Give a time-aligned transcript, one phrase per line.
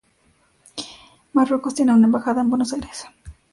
[1.33, 3.05] Marruecos tiene una embajada en Buenos Aires.